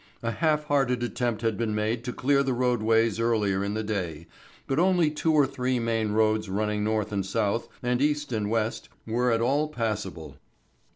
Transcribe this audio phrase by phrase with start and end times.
[0.23, 4.25] A half hearted attempt had been made to clear the roadways earlier in the day,
[4.65, 8.89] but only two or three main roads running north and south, and east and west
[9.05, 10.37] were at all passable.